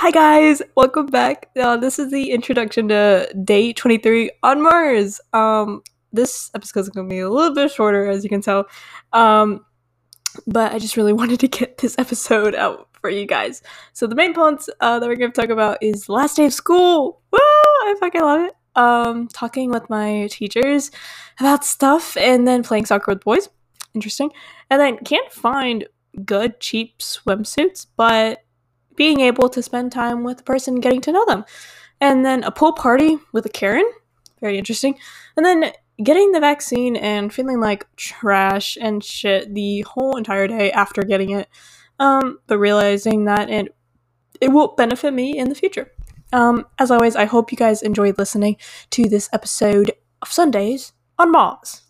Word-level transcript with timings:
Hi 0.00 0.10
guys, 0.10 0.62
welcome 0.78 1.04
back. 1.04 1.50
Uh, 1.54 1.76
this 1.76 1.98
is 1.98 2.10
the 2.10 2.30
introduction 2.30 2.88
to 2.88 3.30
Day 3.44 3.74
23 3.74 4.30
on 4.42 4.62
Mars. 4.62 5.20
Um, 5.34 5.82
this 6.10 6.50
episode 6.54 6.80
is 6.80 6.88
going 6.88 7.06
to 7.06 7.14
be 7.14 7.18
a 7.18 7.28
little 7.28 7.54
bit 7.54 7.70
shorter, 7.70 8.06
as 8.06 8.24
you 8.24 8.30
can 8.30 8.40
tell. 8.40 8.64
Um, 9.12 9.66
but 10.46 10.72
I 10.72 10.78
just 10.78 10.96
really 10.96 11.12
wanted 11.20 11.38
to 11.40 11.48
get 11.48 11.76
this 11.76 11.96
episode 11.98 12.54
out 12.54 12.88
for 12.98 13.10
you 13.10 13.26
guys. 13.26 13.62
So 13.92 14.06
the 14.06 14.14
main 14.14 14.32
points 14.32 14.70
uh, 14.80 15.00
that 15.00 15.06
we're 15.06 15.16
going 15.16 15.32
to 15.32 15.38
talk 15.38 15.50
about 15.50 15.76
is 15.82 16.08
last 16.08 16.38
day 16.38 16.46
of 16.46 16.54
school. 16.54 17.20
Woo! 17.30 17.38
I 17.38 17.94
fucking 18.00 18.22
love 18.22 18.40
it. 18.40 18.54
Um, 18.76 19.28
talking 19.28 19.70
with 19.70 19.90
my 19.90 20.28
teachers 20.30 20.90
about 21.38 21.62
stuff, 21.62 22.16
and 22.16 22.48
then 22.48 22.62
playing 22.62 22.86
soccer 22.86 23.12
with 23.12 23.22
boys. 23.22 23.50
Interesting. 23.92 24.30
And 24.70 24.80
then 24.80 24.96
can't 25.04 25.30
find 25.30 25.86
good 26.24 26.58
cheap 26.58 27.00
swimsuits, 27.00 27.84
but 27.98 28.44
being 28.96 29.20
able 29.20 29.48
to 29.48 29.62
spend 29.62 29.92
time 29.92 30.24
with 30.24 30.38
the 30.38 30.42
person, 30.42 30.80
getting 30.80 31.00
to 31.02 31.12
know 31.12 31.24
them. 31.26 31.44
And 32.00 32.24
then 32.24 32.44
a 32.44 32.50
pool 32.50 32.72
party 32.72 33.18
with 33.32 33.46
a 33.46 33.50
Karen, 33.50 33.88
very 34.40 34.58
interesting. 34.58 34.98
And 35.36 35.44
then 35.44 35.72
getting 36.02 36.32
the 36.32 36.40
vaccine 36.40 36.96
and 36.96 37.32
feeling 37.32 37.60
like 37.60 37.86
trash 37.96 38.78
and 38.80 39.04
shit 39.04 39.54
the 39.54 39.82
whole 39.82 40.16
entire 40.16 40.48
day 40.48 40.72
after 40.72 41.02
getting 41.02 41.30
it, 41.30 41.48
um, 41.98 42.38
but 42.46 42.58
realizing 42.58 43.26
that 43.26 43.50
it 43.50 43.74
it 44.40 44.48
will 44.48 44.68
benefit 44.68 45.12
me 45.12 45.38
in 45.38 45.50
the 45.50 45.54
future. 45.54 45.92
Um, 46.32 46.66
as 46.78 46.90
always, 46.90 47.14
I 47.14 47.26
hope 47.26 47.52
you 47.52 47.58
guys 47.58 47.82
enjoyed 47.82 48.16
listening 48.18 48.56
to 48.90 49.08
this 49.08 49.28
episode 49.32 49.92
of 50.22 50.32
Sundays 50.32 50.92
on 51.18 51.30
Mars. 51.30 51.82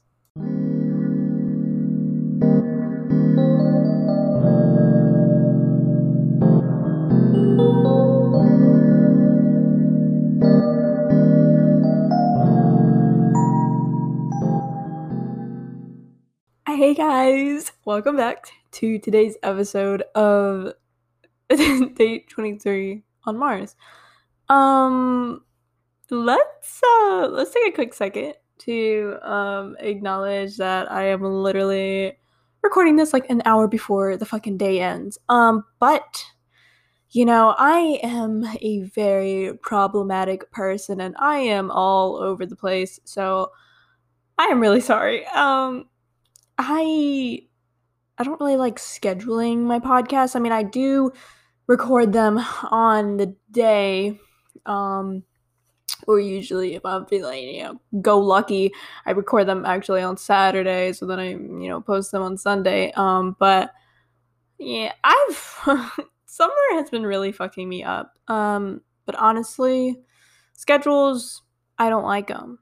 Hey 16.81 16.95
guys, 16.95 17.73
welcome 17.85 18.17
back 18.17 18.51
to 18.71 18.99
today's 18.99 19.37
episode 19.43 20.01
of 20.15 20.73
Day 21.51 22.25
23 22.27 23.03
on 23.25 23.37
Mars. 23.37 23.77
Um 24.49 25.45
let's 26.09 26.81
uh 26.83 27.29
let's 27.31 27.51
take 27.51 27.67
a 27.67 27.75
quick 27.75 27.93
second 27.93 28.33
to 28.61 29.19
um 29.21 29.77
acknowledge 29.81 30.57
that 30.57 30.91
I 30.91 31.09
am 31.09 31.23
literally 31.23 32.17
recording 32.63 32.97
this 32.97 33.13
like 33.13 33.29
an 33.29 33.43
hour 33.45 33.69
before 33.69 34.17
the 34.17 34.25
fucking 34.25 34.57
day 34.57 34.81
ends. 34.81 35.19
Um 35.29 35.67
but 35.81 36.25
you 37.11 37.27
know, 37.27 37.55
I 37.59 38.01
am 38.03 38.43
a 38.63 38.85
very 38.85 39.53
problematic 39.61 40.51
person 40.51 41.03
and 41.03 41.15
I 41.19 41.41
am 41.41 41.71
all 41.71 42.17
over 42.17 42.47
the 42.47 42.57
place. 42.57 42.99
So 43.05 43.51
I 44.39 44.45
am 44.45 44.61
really 44.61 44.81
sorry. 44.81 45.27
Um 45.27 45.85
I 46.61 47.43
I 48.19 48.23
don't 48.23 48.39
really 48.41 48.57
like 48.57 48.77
scheduling 48.77 49.63
my 49.63 49.81
podcasts. 49.81 50.37
I 50.37 50.41
mean, 50.41 50.53
I 50.53 50.63
do 50.63 51.11
record 51.67 52.13
them 52.13 52.39
on 52.71 53.17
the 53.17 53.35
day 53.51 54.19
um 54.67 55.23
or 56.07 56.21
usually 56.21 56.75
if 56.75 56.85
I'm 56.85 57.07
feeling, 57.07 57.49
you 57.49 57.63
know, 57.65 57.81
go 58.01 58.19
lucky, 58.19 58.73
I 59.07 59.13
record 59.13 59.47
them 59.47 59.65
actually 59.65 60.03
on 60.03 60.17
Saturday, 60.17 60.93
so 60.93 61.07
then 61.07 61.19
I, 61.19 61.31
you 61.31 61.69
know, 61.69 61.81
post 61.81 62.13
them 62.13 62.23
on 62.23 62.37
Sunday. 62.37 62.93
Um, 62.93 63.37
but 63.39 63.73
yeah, 64.59 64.93
I've 65.05 65.37
summer 66.27 66.55
has 66.73 66.91
been 66.91 67.05
really 67.05 67.33
fucking 67.33 67.69
me 67.69 67.85
up. 67.85 68.19
Um, 68.29 68.83
but 69.07 69.15
honestly, 69.17 70.01
schedules, 70.55 71.43
I 71.79 71.91
don't 71.91 72.05
like 72.05 72.29
them. 72.29 72.59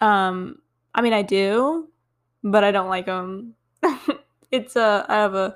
Um, 0.00 0.58
I 0.94 1.02
mean, 1.02 1.12
I 1.12 1.22
do, 1.22 1.88
but 2.42 2.64
I 2.64 2.70
don't 2.70 2.88
like 2.88 3.06
them. 3.06 3.54
it's 4.50 4.76
a 4.76 5.04
I 5.08 5.14
have 5.14 5.34
a 5.34 5.54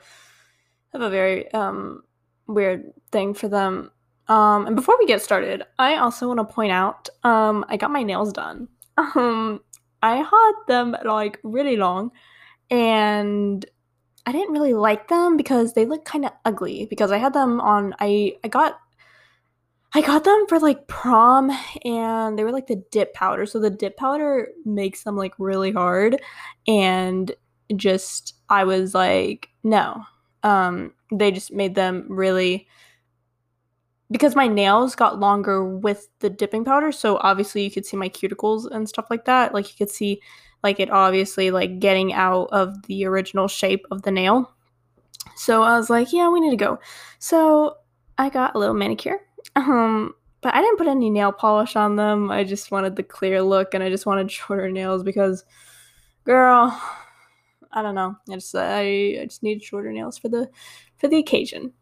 I 0.93 0.99
have 0.99 1.03
a 1.03 1.11
very 1.11 1.53
um 1.53 2.03
weird 2.47 2.93
thing 3.11 3.35
for 3.35 3.49
them. 3.49 3.91
Um, 4.29 4.67
and 4.67 4.75
before 4.75 4.97
we 4.99 5.07
get 5.07 5.23
started, 5.23 5.63
I 5.79 5.97
also 5.97 6.27
want 6.27 6.41
to 6.41 6.45
point 6.45 6.73
out 6.73 7.09
um 7.25 7.65
I 7.69 7.77
got 7.77 7.91
my 7.91 8.03
nails 8.03 8.33
done. 8.33 8.69
Um, 9.15 9.61
I 10.03 10.17
had 10.17 10.53
them 10.69 10.97
like 11.05 11.39
really 11.43 11.77
long, 11.77 12.13
and 12.71 13.65
I 14.25 14.33
didn't 14.33 14.53
really 14.53 14.73
like 14.73 15.09
them 15.09 15.37
because 15.37 15.75
they 15.75 15.85
look 15.85 16.05
kind 16.05 16.25
of 16.25 16.33
ugly. 16.45 16.87
Because 16.89 17.13
I 17.13 17.19
had 17.19 17.35
them 17.35 17.61
on 17.61 17.95
I 18.01 18.37
I 18.43 18.49
got 18.49 18.79
I 19.95 20.03
got 20.03 20.25
them 20.25 20.47
for 20.49 20.59
like 20.59 20.89
prom 20.89 21.51
and 21.85 22.39
they 22.39 22.45
were 22.45 22.53
like 22.53 22.67
the 22.67 22.83
dip 22.91 23.15
powder. 23.15 23.47
So 23.47 23.59
the 23.59 23.71
dip 23.71 23.97
powder 23.97 24.49
makes 24.65 25.05
them 25.05 25.17
like 25.17 25.33
really 25.39 25.73
hard 25.73 26.21
and 26.67 27.33
just 27.75 28.35
I 28.49 28.65
was 28.65 28.95
like 28.95 29.49
no. 29.63 30.03
Um 30.43 30.93
they 31.13 31.31
just 31.31 31.53
made 31.53 31.75
them 31.75 32.07
really 32.09 32.67
because 34.11 34.37
my 34.37 34.47
nails 34.47 34.95
got 34.95 35.19
longer 35.19 35.65
with 35.65 36.09
the 36.21 36.31
dipping 36.31 36.65
powder, 36.65 36.93
so 36.93 37.19
obviously 37.23 37.65
you 37.65 37.71
could 37.71 37.87
see 37.87 37.97
my 37.97 38.09
cuticles 38.09 38.71
and 38.71 38.89
stuff 38.89 39.07
like 39.11 39.25
that. 39.25 39.53
Like 39.53 39.69
you 39.69 39.77
could 39.77 39.93
see 39.93 40.21
like 40.63 40.79
it 40.79 40.91
obviously 40.91 41.51
like 41.51 41.81
getting 41.81 42.13
out 42.13 42.49
of 42.53 42.87
the 42.87 43.05
original 43.07 43.49
shape 43.49 43.85
of 43.91 44.03
the 44.03 44.11
nail. 44.11 44.53
So 45.37 45.63
I 45.63 45.77
was 45.77 45.91
like, 45.91 46.13
yeah, 46.13 46.29
we 46.29 46.41
need 46.41 46.51
to 46.51 46.57
go. 46.57 46.79
So 47.19 47.77
I 48.19 48.31
got 48.31 48.55
a 48.55 48.59
little 48.59 48.75
manicure 48.75 49.21
um, 49.57 50.15
but 50.43 50.55
I 50.55 50.61
didn't 50.61 50.77
put 50.77 50.87
any 50.87 51.11
nail 51.11 51.33
polish 51.33 51.75
on 51.77 51.97
them. 51.97 52.31
I 52.31 52.45
just 52.45 52.71
wanted 52.71 52.95
the 52.95 53.03
clear 53.03 53.43
look 53.43 53.75
and 53.75 53.83
I 53.83 53.89
just 53.89 54.07
wanted 54.07 54.31
shorter 54.31 54.71
nails 54.71 55.03
because 55.03 55.45
girl, 56.25 56.81
I 57.73 57.83
don't 57.83 57.95
know. 57.95 58.17
I 58.31 58.35
just 58.35 58.55
I, 58.55 59.19
I 59.21 59.25
just 59.25 59.43
need 59.43 59.63
shorter 59.63 59.93
nails 59.93 60.19
for 60.19 60.29
the 60.29 60.49
for 60.99 61.09
the 61.09 61.19
occasion. 61.19 61.73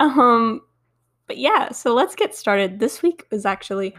Um 0.00 0.62
but 1.26 1.38
yeah, 1.38 1.70
so 1.72 1.94
let's 1.94 2.16
get 2.16 2.34
started. 2.34 2.80
This 2.80 3.02
week 3.02 3.26
was 3.30 3.46
actually 3.46 3.94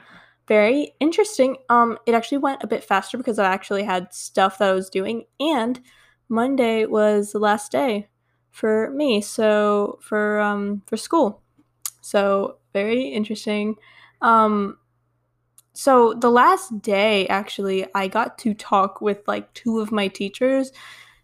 very 0.48 0.94
interesting. 1.00 1.58
Um 1.70 1.98
it 2.06 2.16
actually 2.16 2.40
went 2.40 2.64
a 2.64 2.68
bit 2.68 2.84
faster 2.84 3.18
because 3.18 3.40
I 3.40 3.52
actually 3.53 3.84
had 3.84 4.14
stuff 4.14 4.58
that 4.58 4.70
I 4.70 4.74
was 4.74 4.90
doing 4.90 5.26
and 5.40 5.80
Monday 6.28 6.86
was 6.86 7.32
the 7.32 7.40
last 7.40 7.72
day 7.72 8.09
for 8.50 8.90
me. 8.92 9.22
So 9.22 10.00
for 10.02 10.40
um 10.40 10.82
for 10.88 10.98
school. 10.98 11.42
So 12.02 12.58
very 12.74 13.08
interesting. 13.08 13.76
Um, 14.22 14.78
so 15.74 16.14
the 16.14 16.30
last 16.30 16.82
day, 16.82 17.28
actually, 17.28 17.86
I 17.96 18.08
got 18.08 18.38
to 18.40 18.54
talk 18.54 19.02
with 19.02 19.20
like 19.28 19.54
two 19.54 19.80
of 19.80 19.92
my 19.92 20.08
teachers 20.08 20.72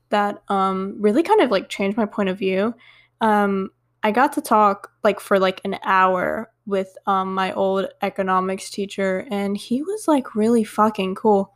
that 0.09 0.41
um, 0.47 0.95
really 0.99 1.23
kind 1.23 1.41
of 1.41 1.51
like 1.51 1.69
changed 1.69 1.97
my 1.97 2.05
point 2.05 2.29
of 2.29 2.39
view. 2.39 2.73
Um, 3.19 3.71
I 4.03 4.11
got 4.11 4.33
to 4.33 4.41
talk 4.41 4.91
like 5.03 5.19
for 5.19 5.39
like 5.39 5.59
an 5.65 5.77
hour 5.83 6.51
with 6.65 6.95
um, 7.07 7.33
my 7.33 7.51
old 7.53 7.87
economics 8.01 8.69
teacher, 8.69 9.27
and 9.29 9.57
he 9.57 9.81
was 9.81 10.07
like 10.07 10.35
really 10.35 10.63
fucking 10.63 11.15
cool. 11.15 11.53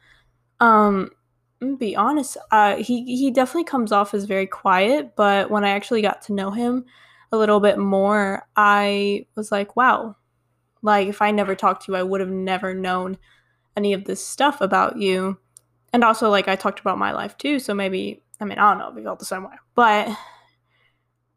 Um, 0.60 1.12
be 1.78 1.96
honest, 1.96 2.38
uh, 2.52 2.78
he 2.78 3.04
he 3.06 3.32
definitely 3.32 3.66
comes 3.66 3.92
off 3.92 4.14
as 4.14 4.26
very 4.26 4.48
quiet, 4.48 5.16
but 5.16 5.50
when 5.50 5.64
I 5.64 5.70
actually 5.70 6.02
got 6.02 6.22
to 6.24 6.34
know 6.34 6.52
him, 6.52 6.86
a 7.32 7.38
little 7.38 7.60
bit 7.60 7.78
more, 7.78 8.48
I 8.56 9.26
was 9.36 9.52
like, 9.52 9.76
wow, 9.76 10.16
like 10.82 11.08
if 11.08 11.22
I 11.22 11.32
never 11.32 11.56
talked 11.56 11.86
to 11.86 11.92
you, 11.92 11.98
I 11.98 12.04
would 12.04 12.22
have 12.22 12.30
never 12.30 12.74
known 12.74 13.18
any 13.78 13.94
of 13.94 14.06
this 14.06 14.26
stuff 14.26 14.62
about 14.62 14.98
you. 14.98 15.38
And 15.94 16.04
also, 16.04 16.30
like, 16.30 16.48
I 16.48 16.56
talked 16.56 16.80
about 16.80 16.98
my 16.98 17.12
life 17.12 17.38
too, 17.38 17.60
so 17.60 17.74
maybe, 17.74 18.24
I 18.40 18.46
mean, 18.46 18.58
I 18.58 18.70
don't 18.70 18.80
know 18.80 18.90
if 18.90 18.96
we 18.96 19.04
felt 19.04 19.20
the 19.20 19.26
same 19.26 19.44
way, 19.44 19.56
but 19.76 20.10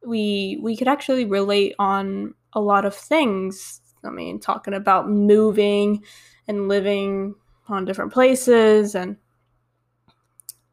we 0.06 0.59
we 0.60 0.77
could 0.77 0.88
actually 0.88 1.25
relate 1.25 1.75
on 1.78 2.34
a 2.53 2.60
lot 2.60 2.84
of 2.84 2.94
things. 2.94 3.80
I 4.04 4.10
mean, 4.10 4.39
talking 4.39 4.74
about 4.74 5.09
moving 5.09 6.04
and 6.47 6.68
living 6.68 7.34
on 7.68 7.84
different 7.84 8.13
places 8.13 8.95
and 8.95 9.16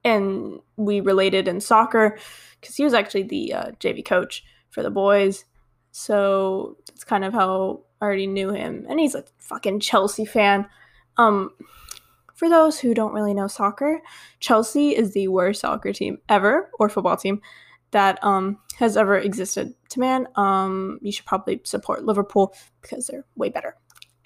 and 0.04 0.60
we 0.78 1.00
related 1.00 1.48
in 1.48 1.62
soccer 1.62 2.18
because 2.60 2.76
he 2.76 2.84
was 2.84 2.94
actually 2.94 3.24
the 3.24 3.54
uh, 3.54 3.72
JV 3.80 4.04
coach 4.04 4.44
for 4.72 4.82
the 4.82 4.90
boys. 4.90 5.46
So 5.92 6.78
it's 6.90 7.04
kind 7.04 7.24
of 7.24 7.34
how 7.34 7.82
I 8.02 8.06
already 8.06 8.28
knew 8.28 8.52
him. 8.52 8.86
And 8.90 9.00
he's 9.00 9.16
a 9.16 9.26
fucking 9.38 9.82
Chelsea 9.82 10.26
fan. 10.26 10.68
Um, 11.18 11.52
for 12.34 12.50
those 12.50 12.80
who 12.80 12.96
don't 12.96 13.14
really 13.14 13.36
know 13.36 13.48
soccer, 13.48 14.02
Chelsea 14.40 14.96
is 14.96 15.14
the 15.14 15.28
worst 15.28 15.62
soccer 15.62 15.94
team 15.94 16.18
ever, 16.28 16.72
or 16.80 16.90
football 16.90 17.18
team, 17.18 17.40
that 17.92 18.18
um, 18.24 18.58
has 18.78 18.98
ever 18.98 19.18
existed. 19.18 19.76
To 19.90 20.00
man, 20.00 20.28
um, 20.36 20.98
you 21.04 21.12
should 21.12 21.26
probably 21.26 21.62
support 21.66 22.04
Liverpool 22.04 22.56
because 22.82 23.06
they're 23.06 23.26
way 23.36 23.50
better. 23.50 23.76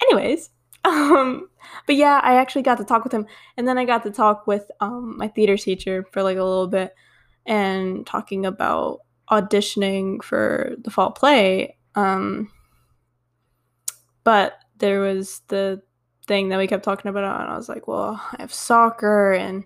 Anyways, 0.02 0.48
um, 0.84 1.48
but 1.86 1.96
yeah, 1.96 2.20
I 2.22 2.36
actually 2.36 2.62
got 2.62 2.78
to 2.78 2.84
talk 2.84 3.04
with 3.04 3.12
him, 3.12 3.26
and 3.58 3.68
then 3.68 3.76
I 3.76 3.84
got 3.84 4.02
to 4.04 4.10
talk 4.10 4.46
with 4.46 4.70
um, 4.80 5.18
my 5.18 5.28
theater 5.28 5.58
teacher 5.58 6.06
for 6.12 6.22
like 6.22 6.38
a 6.38 6.44
little 6.44 6.68
bit, 6.68 6.94
and 7.44 8.06
talking 8.06 8.46
about 8.46 9.00
auditioning 9.30 10.22
for 10.22 10.76
the 10.78 10.90
fall 10.90 11.10
play, 11.10 11.76
um, 11.94 12.50
but 14.24 14.58
there 14.78 15.00
was 15.00 15.42
the 15.48 15.82
thing 16.26 16.48
that 16.48 16.58
we 16.58 16.66
kept 16.66 16.84
talking 16.84 17.08
about, 17.08 17.24
and 17.24 17.50
I 17.50 17.56
was 17.56 17.68
like, 17.68 17.88
well, 17.88 18.20
I 18.32 18.36
have 18.40 18.52
soccer, 18.52 19.32
and 19.32 19.64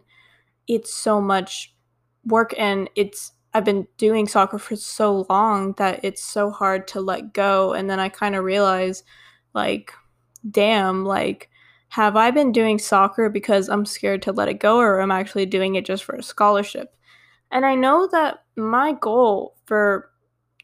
it's 0.68 0.92
so 0.92 1.20
much 1.20 1.74
work, 2.24 2.54
and 2.58 2.88
it's 2.96 3.32
I've 3.52 3.64
been 3.64 3.88
doing 3.96 4.28
soccer 4.28 4.58
for 4.58 4.76
so 4.76 5.26
long 5.28 5.72
that 5.78 6.04
it's 6.04 6.22
so 6.22 6.50
hard 6.50 6.86
to 6.88 7.00
let 7.00 7.32
go. 7.32 7.72
And 7.72 7.90
then 7.90 7.98
I 7.98 8.08
kind 8.08 8.36
of 8.36 8.44
realized, 8.44 9.04
like, 9.54 9.92
damn, 10.48 11.04
like, 11.04 11.50
have 11.88 12.14
I 12.16 12.30
been 12.30 12.52
doing 12.52 12.78
soccer 12.78 13.28
because 13.28 13.68
I'm 13.68 13.84
scared 13.84 14.22
to 14.22 14.32
let 14.32 14.48
it 14.48 14.60
go, 14.60 14.78
or 14.78 15.00
am 15.00 15.10
I 15.10 15.18
actually 15.18 15.46
doing 15.46 15.74
it 15.74 15.84
just 15.84 16.04
for 16.04 16.14
a 16.14 16.22
scholarship? 16.22 16.94
And 17.50 17.66
I 17.66 17.74
know 17.74 18.08
that 18.08 18.44
my 18.56 18.92
goal 18.92 19.56
for 19.66 20.10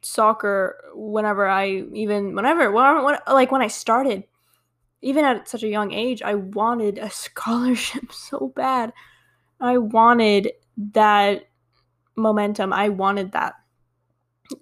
soccer, 0.03 0.85
whenever 0.95 1.49
I 1.49 1.85
even, 1.93 2.35
whenever, 2.35 2.71
when, 2.71 3.05
when, 3.05 3.19
like 3.27 3.51
when 3.51 3.63
I 3.63 3.69
started, 3.69 4.25
even 5.03 5.25
at 5.25 5.49
such 5.49 5.63
a 5.63 5.69
young 5.69 5.93
age, 5.93 6.23
I 6.23 6.35
wanted 6.35 6.99
a 6.99 7.11
scholarship 7.25 8.13
so 8.13 8.53
bad. 8.55 8.93
I 9.61 9.79
wanted 9.79 10.53
that 10.93 11.49
momentum. 12.17 12.73
I 12.73 12.89
wanted 12.91 13.33
that. 13.33 13.55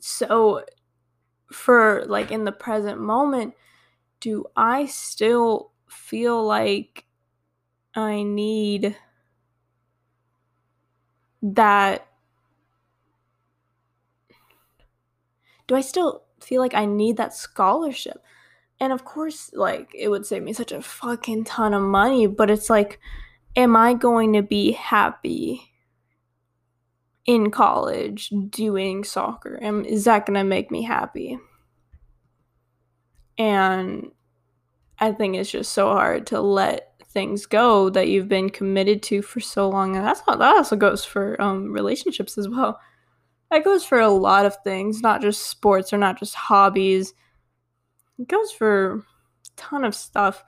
So, 0.00 0.64
for 1.52 2.04
like 2.06 2.30
in 2.30 2.44
the 2.44 2.52
present 2.52 3.00
moment, 3.00 3.54
do 4.20 4.46
I 4.56 4.86
still 4.86 5.72
feel 5.88 6.44
like 6.44 7.06
I 7.94 8.22
need 8.24 8.96
that? 11.42 12.06
Do 15.66 15.74
I 15.74 15.80
still 15.80 16.22
feel 16.40 16.60
like 16.60 16.74
I 16.74 16.84
need 16.84 17.16
that 17.16 17.34
scholarship? 17.34 18.22
And 18.80 18.92
of 18.92 19.04
course, 19.04 19.50
like 19.54 19.90
it 19.94 20.08
would 20.08 20.26
save 20.26 20.42
me 20.42 20.52
such 20.52 20.72
a 20.72 20.82
fucking 20.82 21.44
ton 21.44 21.74
of 21.74 21.82
money, 21.82 22.26
but 22.26 22.50
it's 22.50 22.68
like, 22.68 22.98
am 23.56 23.76
I 23.76 23.94
going 23.94 24.32
to 24.34 24.42
be 24.42 24.72
happy 24.72 25.62
in 27.24 27.50
college 27.50 28.30
doing 28.50 29.04
soccer? 29.04 29.54
And 29.54 29.86
is 29.86 30.04
that 30.04 30.26
going 30.26 30.38
to 30.38 30.44
make 30.44 30.70
me 30.70 30.82
happy? 30.82 31.38
And 33.38 34.10
I 34.98 35.12
think 35.12 35.36
it's 35.36 35.50
just 35.50 35.72
so 35.72 35.88
hard 35.88 36.26
to 36.28 36.40
let 36.40 36.90
things 37.08 37.46
go 37.46 37.90
that 37.90 38.08
you've 38.08 38.28
been 38.28 38.50
committed 38.50 39.02
to 39.04 39.22
for 39.22 39.40
so 39.40 39.68
long. 39.68 39.96
And 39.96 40.04
that's 40.04 40.22
not, 40.26 40.38
that 40.38 40.56
also 40.56 40.76
goes 40.76 41.04
for 41.04 41.40
um, 41.40 41.72
relationships 41.72 42.36
as 42.36 42.48
well. 42.48 42.80
That 43.54 43.62
goes 43.62 43.84
for 43.84 44.00
a 44.00 44.08
lot 44.08 44.46
of 44.46 44.56
things, 44.64 45.00
not 45.00 45.22
just 45.22 45.46
sports 45.48 45.92
or 45.92 45.96
not 45.96 46.18
just 46.18 46.34
hobbies. 46.34 47.14
It 48.18 48.26
goes 48.26 48.50
for 48.50 48.94
a 48.94 49.02
ton 49.54 49.84
of 49.84 49.94
stuff. 49.94 50.42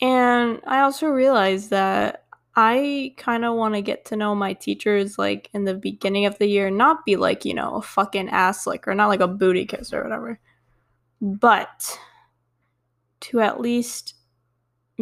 And 0.00 0.62
I 0.66 0.80
also 0.80 1.08
realized 1.08 1.68
that 1.68 2.24
I 2.56 3.12
kind 3.18 3.44
of 3.44 3.56
want 3.56 3.74
to 3.74 3.82
get 3.82 4.06
to 4.06 4.16
know 4.16 4.34
my 4.34 4.54
teachers 4.54 5.18
like 5.18 5.50
in 5.52 5.64
the 5.64 5.74
beginning 5.74 6.24
of 6.24 6.38
the 6.38 6.46
year, 6.46 6.70
not 6.70 7.04
be 7.04 7.16
like, 7.16 7.44
you 7.44 7.52
know, 7.52 7.74
a 7.74 7.82
fucking 7.82 8.30
ass 8.30 8.66
like 8.66 8.88
or 8.88 8.94
not 8.94 9.08
like 9.08 9.20
a 9.20 9.28
booty 9.28 9.66
kiss 9.66 9.92
or 9.92 10.02
whatever. 10.02 10.40
But 11.20 11.98
to 13.20 13.40
at 13.40 13.60
least 13.60 14.14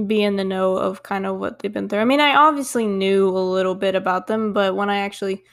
be 0.09 0.25
in 0.25 0.35
the 0.35 0.43
know 0.43 0.77
of 0.77 1.05
kind 1.05 1.25
of 1.25 1.39
what 1.39 1.61
they've 1.61 1.73
been 1.73 1.89
through. 1.89 2.01
I 2.01 2.05
mean, 2.05 2.21
I 2.21 2.35
obviously 2.35 2.89
knew 2.89 3.29
a 3.29 3.39
little 3.39 3.77
bit 3.77 3.95
about 3.95 4.27
them, 4.27 4.53
but 4.53 4.75
when 4.75 4.91
I 4.91 4.99
actually 4.99 5.45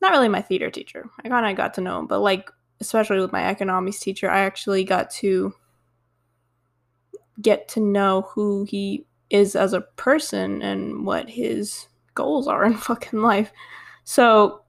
not 0.00 0.12
really 0.12 0.28
my 0.28 0.42
theater 0.42 0.70
teacher. 0.70 1.08
I 1.24 1.28
kind 1.28 1.46
of 1.46 1.56
got 1.56 1.74
to 1.74 1.80
know 1.80 1.98
him, 1.98 2.06
but 2.06 2.20
like 2.20 2.50
especially 2.80 3.20
with 3.20 3.32
my 3.32 3.46
economics 3.46 4.00
teacher, 4.00 4.30
I 4.30 4.40
actually 4.40 4.84
got 4.84 5.10
to 5.12 5.52
get 7.40 7.68
to 7.68 7.80
know 7.80 8.28
who 8.32 8.64
he 8.64 9.06
is 9.28 9.54
as 9.54 9.72
a 9.72 9.82
person 9.82 10.62
and 10.62 11.06
what 11.06 11.28
his 11.28 11.88
goals 12.14 12.48
are 12.48 12.64
in 12.66 12.74
fucking 12.74 13.20
life. 13.20 13.52
So 14.04 14.62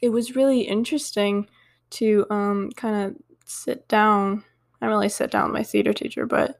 it 0.00 0.10
was 0.10 0.36
really 0.36 0.60
interesting 0.60 1.48
to 1.90 2.26
um, 2.30 2.70
kind 2.76 3.06
of 3.06 3.16
sit 3.44 3.88
down. 3.88 4.44
I 4.80 4.86
really 4.86 5.08
sit 5.08 5.30
down 5.30 5.44
with 5.44 5.54
my 5.54 5.62
theater 5.62 5.92
teacher, 5.92 6.26
but 6.26 6.58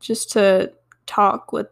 just 0.00 0.30
to 0.32 0.72
talk 1.06 1.52
with 1.52 1.68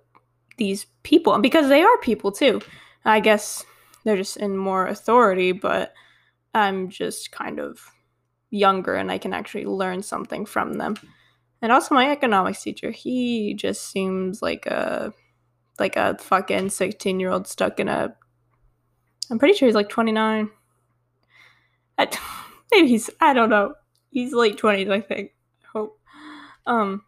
these 0.57 0.87
people 1.03 1.39
because 1.39 1.69
they 1.69 1.83
are 1.83 1.99
people 1.99 2.33
too. 2.33 2.61
I 3.05 3.21
guess 3.21 3.65
they're 4.07 4.17
just 4.17 4.37
in 4.37 4.57
more 4.57 4.87
authority, 4.87 5.51
but 5.51 5.93
I'm 6.55 6.91
just 6.91 7.33
kind 7.33 7.59
of 7.59 7.91
younger 8.51 8.95
and 8.95 9.11
I 9.11 9.19
can 9.19 9.35
actually 9.35 9.65
learn 9.65 10.01
something 10.01 10.47
from 10.47 10.75
them. 10.75 10.95
And 11.61 11.73
also 11.73 11.97
my 11.97 12.13
economics 12.13 12.63
teacher, 12.63 12.93
he 12.93 13.55
just 13.55 13.91
seems 13.91 14.41
like 14.41 14.65
a 14.67 15.13
like 15.81 15.97
a 15.97 16.17
fucking 16.19 16.69
16 16.71 17.19
year 17.19 17.31
old 17.31 17.49
stuck 17.49 17.81
in 17.81 17.89
a 17.89 18.15
I'm 19.29 19.41
pretty 19.41 19.55
sure 19.55 19.67
he's 19.67 19.75
like 19.75 19.89
29. 19.89 20.51
I, 21.99 22.09
maybe 22.71 22.87
he's 22.87 23.11
I 23.21 23.33
don't 23.33 23.51
know. 23.51 23.75
He's 24.11 24.33
late 24.33 24.57
20s, 24.57 24.89
I 24.89 25.01
think. 25.01 25.33
I 25.65 25.67
hope. 25.73 25.99
Um 26.65 27.03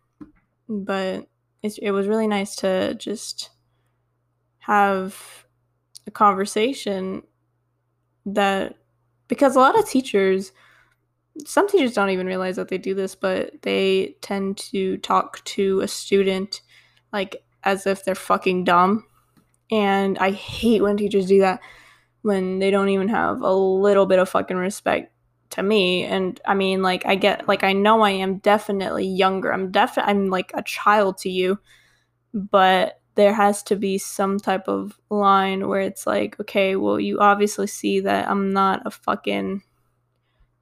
but 0.68 1.28
it, 1.62 1.78
it 1.80 1.90
was 1.92 2.08
really 2.08 2.26
nice 2.26 2.56
to 2.56 2.94
just 2.94 3.50
have 4.58 5.46
a 6.08 6.10
conversation 6.10 7.22
that 8.26 8.74
because 9.28 9.54
a 9.54 9.60
lot 9.60 9.78
of 9.78 9.88
teachers 9.88 10.52
some 11.46 11.68
teachers 11.68 11.94
don't 11.94 12.10
even 12.10 12.26
realize 12.26 12.56
that 12.56 12.68
they 12.68 12.78
do 12.78 12.94
this, 12.94 13.14
but 13.14 13.62
they 13.62 14.16
tend 14.22 14.56
to 14.56 14.96
talk 14.98 15.44
to 15.44 15.80
a 15.80 15.88
student 15.88 16.62
like 17.12 17.44
as 17.62 17.86
if 17.86 18.04
they're 18.04 18.14
fucking 18.14 18.64
dumb. 18.64 19.04
And 19.70 20.18
I 20.18 20.30
hate 20.32 20.82
when 20.82 20.96
teachers 20.96 21.26
do 21.26 21.40
that 21.40 21.60
when 22.22 22.58
they 22.58 22.70
don't 22.70 22.88
even 22.88 23.08
have 23.08 23.40
a 23.42 23.52
little 23.52 24.06
bit 24.06 24.18
of 24.18 24.28
fucking 24.28 24.56
respect 24.56 25.12
to 25.50 25.62
me. 25.62 26.04
And 26.04 26.40
I 26.46 26.54
mean, 26.54 26.82
like, 26.82 27.06
I 27.06 27.14
get, 27.14 27.46
like, 27.46 27.62
I 27.62 27.72
know 27.72 28.02
I 28.02 28.10
am 28.10 28.38
definitely 28.38 29.06
younger. 29.06 29.52
I'm 29.52 29.70
definitely, 29.70 30.10
I'm 30.10 30.26
like 30.26 30.50
a 30.54 30.62
child 30.62 31.18
to 31.18 31.30
you, 31.30 31.58
but 32.34 32.97
there 33.18 33.34
has 33.34 33.64
to 33.64 33.74
be 33.74 33.98
some 33.98 34.38
type 34.38 34.68
of 34.68 34.96
line 35.10 35.66
where 35.66 35.80
it's 35.80 36.06
like, 36.06 36.38
okay, 36.38 36.76
well, 36.76 37.00
you 37.00 37.18
obviously 37.18 37.66
see 37.66 37.98
that 37.98 38.30
I'm 38.30 38.52
not 38.52 38.86
a 38.86 38.92
fucking 38.92 39.62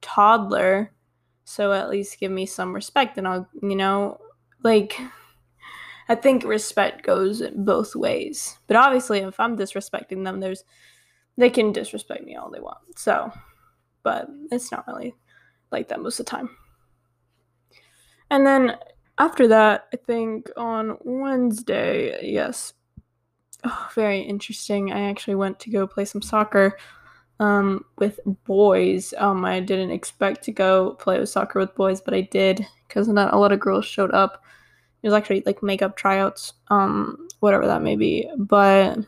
toddler 0.01 0.91
so 1.43 1.71
at 1.71 1.89
least 1.89 2.19
give 2.19 2.31
me 2.31 2.45
some 2.45 2.73
respect 2.73 3.17
and 3.17 3.27
i'll 3.27 3.49
you 3.63 3.75
know 3.75 4.19
like 4.63 4.99
i 6.07 6.13
think 6.13 6.43
respect 6.43 7.03
goes 7.03 7.41
both 7.55 7.95
ways. 7.95 8.59
But 8.67 8.77
obviously 8.77 9.19
if 9.19 9.39
i'm 9.39 9.57
disrespecting 9.57 10.23
them 10.23 10.39
there's 10.39 10.63
they 11.35 11.49
can 11.49 11.71
disrespect 11.71 12.23
me 12.23 12.35
all 12.35 12.51
they 12.51 12.59
want 12.59 12.77
so 12.95 13.31
but 14.03 14.27
it's 14.51 14.71
not 14.71 14.87
really 14.87 15.15
like 15.71 15.89
that 15.89 15.99
most 15.99 16.19
of 16.19 16.25
the 16.25 16.31
time. 16.31 16.49
And 18.29 18.45
then 18.45 18.77
after 19.19 19.47
that 19.47 19.87
i 19.93 19.97
think 19.97 20.49
on 20.57 20.97
wednesday 21.03 22.19
yes 22.23 22.73
oh, 23.63 23.89
very 23.93 24.21
interesting 24.21 24.91
i 24.91 25.09
actually 25.09 25.35
went 25.35 25.59
to 25.59 25.69
go 25.69 25.87
play 25.87 26.05
some 26.05 26.21
soccer 26.21 26.77
um, 27.39 27.85
with 27.97 28.19
boys. 28.45 29.13
Um, 29.17 29.45
I 29.45 29.59
didn't 29.59 29.91
expect 29.91 30.43
to 30.45 30.51
go 30.51 30.91
play 30.93 31.19
with 31.19 31.29
soccer 31.29 31.59
with 31.59 31.75
boys, 31.75 32.01
but 32.01 32.13
I 32.13 32.21
did 32.21 32.65
because 32.87 33.07
not 33.07 33.33
a 33.33 33.37
lot 33.37 33.51
of 33.51 33.59
girls 33.59 33.85
showed 33.85 34.11
up. 34.13 34.43
It 35.03 35.07
was 35.07 35.13
actually 35.13 35.43
like 35.45 35.61
makeup 35.61 35.95
tryouts, 35.95 36.53
um, 36.69 37.27
whatever 37.39 37.67
that 37.67 37.83
may 37.83 37.95
be. 37.95 38.29
But 38.37 38.99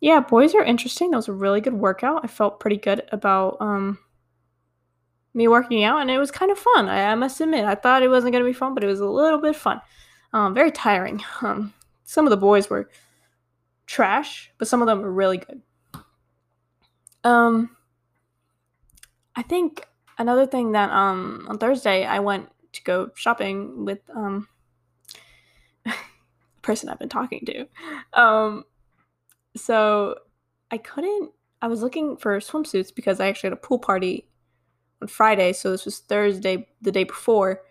yeah, 0.00 0.20
boys 0.20 0.54
are 0.54 0.64
interesting. 0.64 1.10
That 1.10 1.18
was 1.18 1.28
a 1.28 1.32
really 1.32 1.60
good 1.60 1.74
workout. 1.74 2.24
I 2.24 2.26
felt 2.26 2.60
pretty 2.60 2.76
good 2.76 3.02
about 3.12 3.56
um, 3.60 3.98
me 5.34 5.48
working 5.48 5.84
out, 5.84 6.00
and 6.00 6.10
it 6.10 6.18
was 6.18 6.30
kind 6.30 6.50
of 6.50 6.58
fun. 6.58 6.88
I, 6.88 7.12
I 7.12 7.14
must 7.16 7.40
admit, 7.40 7.64
I 7.64 7.74
thought 7.74 8.02
it 8.02 8.08
wasn't 8.08 8.32
gonna 8.32 8.44
be 8.44 8.52
fun, 8.52 8.74
but 8.74 8.84
it 8.84 8.88
was 8.88 9.00
a 9.00 9.06
little 9.06 9.40
bit 9.40 9.56
fun. 9.56 9.80
Um, 10.32 10.54
very 10.54 10.70
tiring. 10.70 11.22
Um, 11.42 11.74
some 12.06 12.26
of 12.26 12.30
the 12.30 12.36
boys 12.36 12.68
were 12.68 12.90
trash, 13.86 14.52
but 14.58 14.68
some 14.68 14.82
of 14.82 14.86
them 14.86 15.00
were 15.00 15.12
really 15.12 15.38
good. 15.38 15.62
Um, 17.24 17.76
I 19.34 19.42
think 19.42 19.88
another 20.18 20.46
thing 20.46 20.72
that 20.72 20.90
um 20.90 21.46
on 21.48 21.58
Thursday 21.58 22.04
I 22.04 22.20
went 22.20 22.48
to 22.72 22.82
go 22.84 23.10
shopping 23.14 23.84
with 23.84 24.00
um 24.14 24.48
person 26.62 26.88
I've 26.88 26.98
been 26.98 27.08
talking 27.08 27.44
to. 27.46 27.66
Um, 28.12 28.64
so 29.56 30.16
I 30.70 30.78
couldn't. 30.78 31.32
I 31.62 31.68
was 31.68 31.82
looking 31.82 32.16
for 32.16 32.38
swimsuits 32.40 32.94
because 32.94 33.20
I 33.20 33.28
actually 33.28 33.48
had 33.48 33.58
a 33.58 33.62
pool 33.62 33.78
party 33.78 34.26
Friday, 35.10 35.52
so 35.52 35.70
this 35.70 35.84
was 35.84 35.98
Thursday, 35.98 36.66
the 36.82 36.92
day 36.92 37.04
before, 37.04 37.62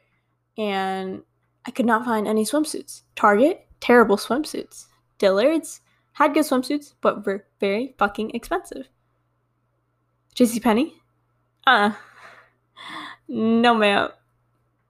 and 0.57 1.23
I 1.65 1.71
could 1.71 1.85
not 1.85 2.05
find 2.05 2.27
any 2.27 2.45
swimsuits. 2.45 3.01
Target, 3.15 3.65
terrible 3.79 4.17
swimsuits. 4.17 4.87
Dillard's 5.17 5.81
had 6.13 6.33
good 6.33 6.45
swimsuits, 6.45 6.93
but 7.01 7.25
were 7.25 7.45
very 7.59 7.95
fucking 7.97 8.31
expensive. 8.31 8.87
JC 10.35 10.61
Penney? 10.61 10.93
Uh. 11.65 11.93
No, 13.27 13.73
ma'am. 13.73 14.09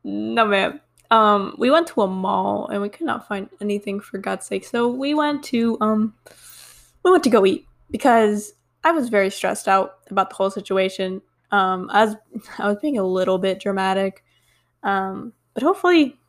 no, 0.03 0.45
ma'am. 0.45 0.79
Um, 1.11 1.55
we 1.59 1.69
went 1.69 1.87
to 1.87 2.01
a 2.01 2.07
mall 2.07 2.67
and 2.67 2.81
we 2.81 2.89
could 2.89 3.05
not 3.05 3.27
find 3.27 3.47
anything 3.61 3.99
for 3.99 4.17
God's 4.17 4.47
sake. 4.47 4.65
So 4.65 4.87
we 4.87 5.13
went 5.13 5.43
to 5.45 5.77
um, 5.79 6.15
we 7.03 7.11
went 7.11 7.23
to 7.25 7.29
go 7.29 7.45
eat 7.45 7.67
because 7.91 8.53
I 8.83 8.91
was 8.91 9.09
very 9.09 9.29
stressed 9.29 9.67
out 9.67 9.99
about 10.09 10.29
the 10.29 10.35
whole 10.35 10.49
situation. 10.49 11.21
Um, 11.53 11.87
I 11.93 12.05
was 12.05 12.15
I 12.57 12.67
was 12.67 12.77
being 12.81 12.97
a 12.97 13.03
little 13.03 13.37
bit 13.37 13.59
dramatic, 13.59 14.23
um, 14.81 15.33
but 15.53 15.63
hopefully, 15.63 16.19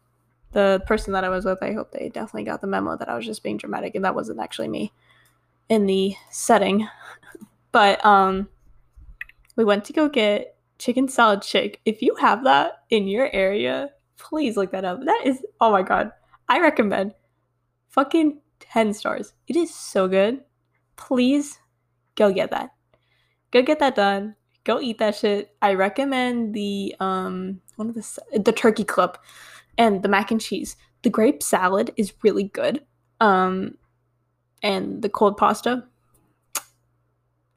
the 0.53 0.83
person 0.87 1.15
that 1.15 1.25
I 1.25 1.31
was 1.31 1.45
with, 1.45 1.63
I 1.63 1.73
hope 1.73 1.91
they 1.91 2.11
definitely 2.11 2.45
got 2.45 2.61
the 2.61 2.67
memo 2.67 2.97
that 2.97 3.09
I 3.09 3.17
was 3.17 3.27
just 3.27 3.43
being 3.43 3.57
dramatic 3.57 3.95
and 3.95 4.05
that 4.05 4.15
wasn't 4.15 4.39
actually 4.39 4.69
me 4.69 4.93
in 5.69 5.87
the 5.87 6.15
setting. 6.31 6.87
But 7.73 8.07
um, 8.07 8.49
we 9.57 9.65
went 9.65 9.85
to 9.87 9.93
go 9.93 10.09
get 10.09 10.55
chicken 10.79 11.09
salad 11.09 11.43
chick. 11.43 11.81
If 11.85 12.03
you 12.03 12.15
have 12.21 12.45
that 12.45 12.85
in 12.89 13.09
your 13.09 13.29
area, 13.35 13.91
please 14.17 14.57
look 14.57 14.71
that 14.71 14.85
up. 14.85 15.05
That 15.05 15.23
is, 15.25 15.45
oh 15.61 15.73
my 15.73 15.83
god, 15.83 16.13
I 16.49 16.61
recommend. 16.61 17.15
Fucking 17.89 18.39
10 18.61 18.95
stars. 18.95 19.33
It 19.49 19.57
is 19.57 19.75
so 19.75 20.07
good. 20.07 20.45
Please 20.95 21.59
go 22.15 22.33
get 22.33 22.53
that. 22.53 22.71
Go 23.51 23.61
get 23.61 23.81
that 23.81 23.97
done. 23.97 24.37
Go 24.65 24.81
eat 24.81 24.99
that 24.99 25.15
shit. 25.15 25.55
I 25.61 25.75
recommend 25.75 26.55
the 26.55 26.95
um 27.01 27.61
one 27.77 27.89
of 27.89 27.95
the 27.95 28.39
the 28.39 28.53
turkey 28.53 28.85
club 28.85 29.19
and 29.77 30.03
the 30.03 30.09
mac 30.09 30.31
and 30.31 30.41
cheese. 30.41 30.77
The 31.03 31.11
grape 31.11 31.43
salad 31.43 31.93
is 31.97 32.15
really 32.23 32.45
good. 32.45 32.85
Um 33.21 33.77
and 34.63 35.03
the 35.03 35.11
cold 35.11 35.37
pasta 35.37 35.87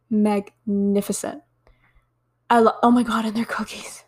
magnificent. 0.10 1.42
I 2.50 2.60
lo- 2.60 2.78
oh 2.84 2.92
my 2.92 3.04
god, 3.04 3.26
and 3.26 3.36
their 3.36 3.46
cookies. 3.46 4.04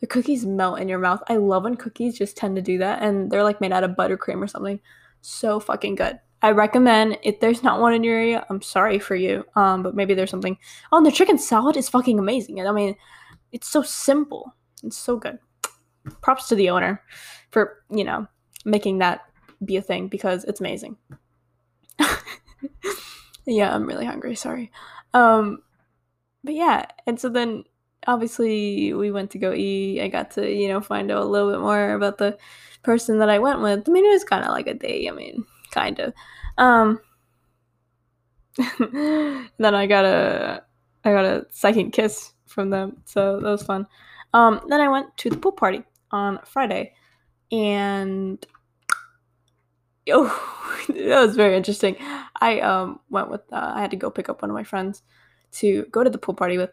The 0.00 0.06
cookies 0.06 0.46
melt 0.46 0.80
in 0.80 0.88
your 0.88 0.98
mouth. 0.98 1.22
I 1.28 1.36
love 1.36 1.64
when 1.64 1.76
cookies 1.76 2.16
just 2.16 2.36
tend 2.36 2.56
to 2.56 2.62
do 2.62 2.78
that, 2.78 3.02
and 3.02 3.30
they're 3.30 3.44
like 3.44 3.60
made 3.60 3.72
out 3.72 3.84
of 3.84 3.92
buttercream 3.92 4.42
or 4.42 4.46
something. 4.46 4.80
So 5.20 5.60
fucking 5.60 5.96
good. 5.96 6.18
I 6.42 6.52
recommend 6.52 7.18
if 7.22 7.40
there's 7.40 7.62
not 7.62 7.80
one 7.80 7.92
in 7.92 8.02
your 8.02 8.16
area, 8.16 8.46
I'm 8.48 8.62
sorry 8.62 8.98
for 8.98 9.14
you. 9.14 9.44
Um, 9.56 9.82
but 9.82 9.94
maybe 9.94 10.14
there's 10.14 10.30
something. 10.30 10.56
Oh, 10.90 10.96
and 10.96 11.06
the 11.06 11.12
chicken 11.12 11.38
salad 11.38 11.76
is 11.76 11.88
fucking 11.88 12.18
amazing. 12.18 12.66
I 12.66 12.72
mean, 12.72 12.96
it's 13.52 13.68
so 13.68 13.82
simple. 13.82 14.54
It's 14.82 14.96
so 14.96 15.16
good. 15.16 15.38
Props 16.22 16.48
to 16.48 16.54
the 16.54 16.70
owner 16.70 17.02
for 17.50 17.82
you 17.90 18.04
know 18.04 18.26
making 18.64 18.98
that 18.98 19.20
be 19.64 19.76
a 19.76 19.82
thing 19.82 20.08
because 20.08 20.44
it's 20.44 20.60
amazing. 20.60 20.96
yeah, 23.46 23.74
I'm 23.74 23.86
really 23.86 24.06
hungry. 24.06 24.34
Sorry. 24.34 24.70
Um, 25.12 25.62
but 26.42 26.54
yeah, 26.54 26.86
and 27.06 27.20
so 27.20 27.28
then 27.28 27.64
obviously 28.06 28.94
we 28.94 29.10
went 29.10 29.30
to 29.32 29.38
go 29.38 29.52
eat. 29.52 30.00
I 30.00 30.08
got 30.08 30.30
to 30.32 30.50
you 30.50 30.68
know 30.68 30.80
find 30.80 31.10
out 31.10 31.22
a 31.22 31.26
little 31.26 31.50
bit 31.50 31.60
more 31.60 31.92
about 31.92 32.16
the 32.16 32.38
person 32.82 33.18
that 33.18 33.28
I 33.28 33.38
went 33.38 33.60
with. 33.60 33.86
I 33.86 33.92
mean, 33.92 34.06
it 34.06 34.10
was 34.10 34.24
kind 34.24 34.44
of 34.44 34.52
like 34.52 34.68
a 34.68 34.74
date. 34.74 35.06
I 35.08 35.12
mean, 35.12 35.44
kind 35.70 35.98
of. 36.00 36.12
Um, 36.58 37.00
then 38.78 39.74
I 39.74 39.86
got 39.86 40.04
a 40.04 40.64
I 41.04 41.12
got 41.12 41.24
a 41.24 41.46
second 41.50 41.92
kiss 41.92 42.34
from 42.46 42.70
them, 42.70 43.02
so 43.04 43.40
that 43.40 43.50
was 43.50 43.62
fun. 43.62 43.86
Um, 44.34 44.60
then 44.68 44.80
I 44.80 44.88
went 44.88 45.16
to 45.18 45.30
the 45.30 45.36
pool 45.36 45.52
party 45.52 45.82
on 46.10 46.38
Friday, 46.44 46.92
and 47.50 48.44
oh, 50.10 50.84
that 50.88 51.26
was 51.26 51.36
very 51.36 51.56
interesting. 51.56 51.96
I 52.40 52.60
um 52.60 53.00
went 53.10 53.30
with 53.30 53.42
uh, 53.52 53.72
I 53.74 53.80
had 53.80 53.90
to 53.92 53.96
go 53.96 54.10
pick 54.10 54.28
up 54.28 54.42
one 54.42 54.50
of 54.50 54.54
my 54.54 54.64
friends 54.64 55.02
to 55.52 55.84
go 55.90 56.04
to 56.04 56.10
the 56.10 56.18
pool 56.18 56.34
party 56.34 56.58
with, 56.58 56.70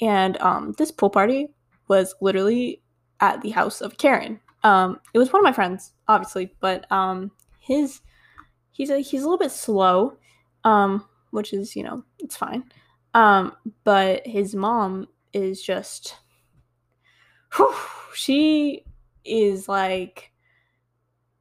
and 0.00 0.40
um 0.40 0.74
this 0.78 0.90
pool 0.90 1.10
party 1.10 1.48
was 1.88 2.14
literally 2.20 2.82
at 3.20 3.40
the 3.42 3.50
house 3.50 3.80
of 3.80 3.98
Karen. 3.98 4.40
Um, 4.64 5.00
it 5.14 5.18
was 5.18 5.32
one 5.32 5.40
of 5.40 5.44
my 5.44 5.52
friends, 5.52 5.92
obviously, 6.08 6.54
but 6.60 6.90
um 6.90 7.30
his 7.60 8.00
he's 8.78 8.88
a 8.88 9.00
he's 9.00 9.20
a 9.20 9.24
little 9.24 9.36
bit 9.36 9.50
slow, 9.50 10.16
um, 10.64 11.04
which 11.32 11.52
is 11.52 11.76
you 11.76 11.82
know 11.82 12.04
it's 12.18 12.36
fine. 12.36 12.64
Um, 13.12 13.52
but 13.84 14.26
his 14.26 14.54
mom 14.54 15.08
is 15.32 15.62
just, 15.62 16.16
whew, 17.56 17.74
she 18.14 18.84
is 19.24 19.68
like 19.68 20.30